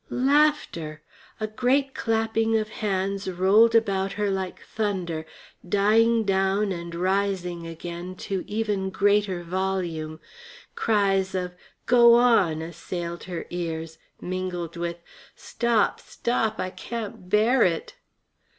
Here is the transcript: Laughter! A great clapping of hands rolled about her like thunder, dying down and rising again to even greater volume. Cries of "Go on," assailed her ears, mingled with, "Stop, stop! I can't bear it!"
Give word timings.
Laughter! 0.09 1.03
A 1.39 1.45
great 1.45 1.93
clapping 1.93 2.57
of 2.57 2.69
hands 2.69 3.29
rolled 3.29 3.75
about 3.75 4.13
her 4.13 4.31
like 4.31 4.59
thunder, 4.63 5.27
dying 5.69 6.23
down 6.23 6.71
and 6.71 6.95
rising 6.95 7.67
again 7.67 8.15
to 8.15 8.43
even 8.47 8.89
greater 8.89 9.43
volume. 9.43 10.19
Cries 10.73 11.35
of 11.35 11.53
"Go 11.85 12.15
on," 12.15 12.63
assailed 12.63 13.25
her 13.25 13.45
ears, 13.51 13.99
mingled 14.19 14.75
with, 14.75 14.97
"Stop, 15.35 15.99
stop! 15.99 16.59
I 16.59 16.71
can't 16.71 17.29
bear 17.29 17.61
it!" 17.61 17.93